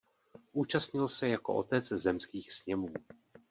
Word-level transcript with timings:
Účastnil 0.53 1.07
se 1.07 1.29
jako 1.29 1.55
otec 1.55 1.87
zemských 1.87 2.51
sněmů. 2.51 2.89